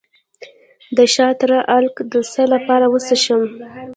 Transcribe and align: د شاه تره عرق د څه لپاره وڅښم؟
د 0.97 0.99
شاه 1.13 1.33
تره 1.39 1.59
عرق 1.73 1.95
د 2.11 2.13
څه 2.31 2.43
لپاره 2.53 2.85
وڅښم؟ 2.93 3.41